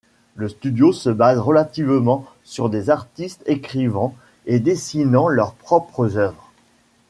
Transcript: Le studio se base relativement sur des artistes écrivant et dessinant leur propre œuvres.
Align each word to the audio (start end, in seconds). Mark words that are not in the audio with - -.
Le 0.33 0.49
studio 0.49 0.93
se 0.93 1.11
base 1.11 1.37
relativement 1.37 2.25
sur 2.43 2.71
des 2.71 2.89
artistes 2.89 3.43
écrivant 3.45 4.15
et 4.47 4.57
dessinant 4.59 5.27
leur 5.27 5.53
propre 5.53 6.17
œuvres. 6.17 6.49